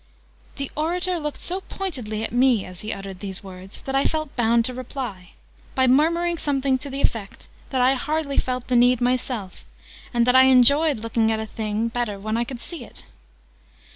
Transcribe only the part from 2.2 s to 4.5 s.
at me as he uttered these words, that I felt